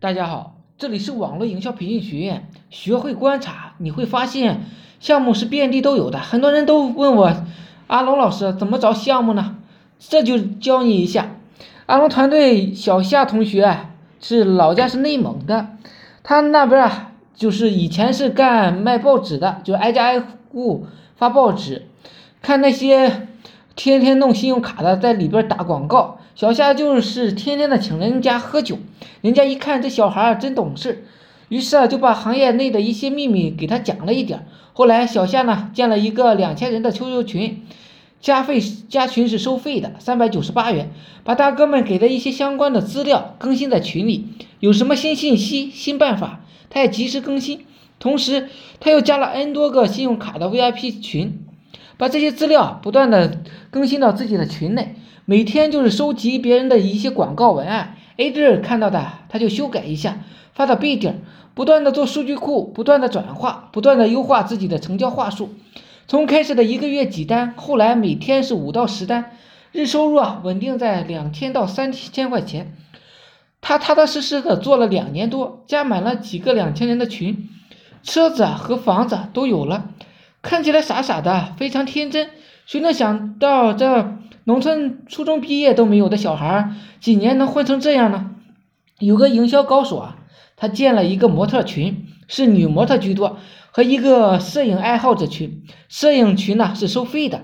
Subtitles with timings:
[0.00, 2.48] 大家好，这里是网络营销培训学院。
[2.70, 4.60] 学会观察，你会发现
[5.00, 6.20] 项目是遍地都有的。
[6.20, 7.34] 很多人都问我，
[7.88, 9.56] 阿龙老师怎么找项目呢？
[9.98, 11.34] 这就教你一下。
[11.86, 13.76] 阿龙团队小夏同学
[14.20, 15.70] 是老家是内蒙的，
[16.22, 20.20] 他那边啊就是以前是干卖报纸的，就挨家挨
[20.52, 20.86] 户
[21.16, 21.88] 发报纸，
[22.40, 23.26] 看那些
[23.78, 26.18] 天天弄信用卡的在里边打广告。
[26.34, 28.76] 小夏就是天天的请人家喝酒，
[29.20, 31.04] 人家一看这小孩儿真懂事，
[31.48, 34.48] 于是啊就把行业内的一些秘密给他讲了一点。
[34.72, 37.62] 后来小夏呢建了一个两千人的 QQ 群，
[38.20, 40.90] 加费加群是收费的，三百九十八元，
[41.22, 44.26] 把大哥们给的一些相关的资料更新在群里，
[44.58, 47.64] 有什么新信息、新办法，他也及时更新。
[48.00, 48.48] 同时
[48.80, 51.44] 他又加了 N 多个信用卡的 VIP 群，
[51.98, 54.94] 把这些资料不断的更新到自己的群内。
[55.26, 60.20] 每天就是收集别人的一些广告文案，A 字看到的他就修改一下，
[60.54, 61.20] 发到 B 点，
[61.52, 65.50] 不断的做数据库，不断的转化，不断的优化自己的成交话术。
[66.06, 69.32] 从开始的一个月几单，后来每天是五到十单，
[69.72, 72.74] 日收入啊稳定在两千到三千块钱。
[73.60, 77.50] 他踏踏实实的做了两年多，加满了几个两千人的群，
[78.02, 79.90] 车子和房子都有了，
[80.42, 82.30] 看起来傻傻的，非常天真。
[82.66, 84.16] 谁能想到这？
[84.44, 88.30] 农村初中毕业都没有的小孩，几年能混成这样呢？
[88.98, 90.16] 有个营销高手啊，
[90.56, 93.36] 他建了一个模特群，是女模特居多，
[93.70, 95.64] 和一个摄影爱好者群。
[95.90, 97.42] 摄影群呢是收费的，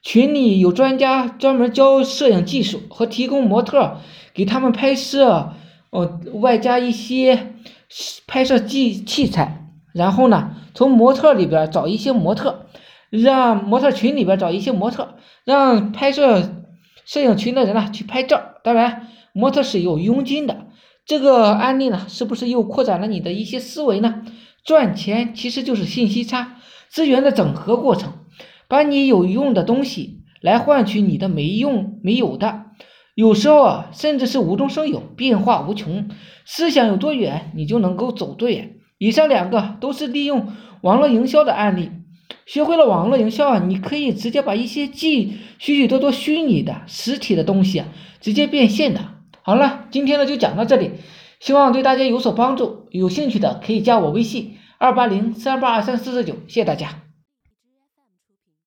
[0.00, 3.98] 群里有专家专门教摄影技术和提供模特
[4.32, 5.54] 给他们拍摄，
[5.90, 7.54] 哦，外加一些
[8.28, 9.63] 拍摄器器材。
[9.94, 12.66] 然后呢，从模特里边找一些模特。
[13.10, 15.14] 让模特群里边找一些模特，
[15.44, 16.50] 让拍摄
[17.04, 18.42] 摄影群的人呢去拍照。
[18.64, 20.66] 当然，模特是有佣金的。
[21.06, 24.22] 这个案例呢，是不是又扩展了你的一些思维呢？
[24.64, 26.56] 赚钱其实就是信息差、
[26.88, 28.14] 资源的整合过程，
[28.66, 32.64] 把你有用的东西来换取你的没用没有的。
[33.14, 36.08] 有时候啊，甚至是无中生有，变化无穷。
[36.44, 38.74] 思想有多远，你就能够走多远。
[38.98, 41.90] 以上两个都是利用网络营销的案例。
[42.46, 47.88] 学会了网络营销啊，你可以直接把一些既许许多多虚拟的实体的东西啊，
[48.20, 49.00] 直接变现的。
[49.42, 50.90] 好了，今天呢就讲到这里，
[51.40, 52.86] 希望对大家有所帮助。
[52.90, 57.02] 有兴趣的可以加我微信二八零三八二三四四九，谢谢大家。